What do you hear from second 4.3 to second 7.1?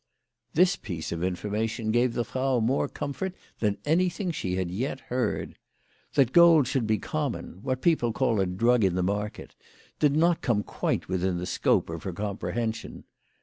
she had yet heard. That gold should be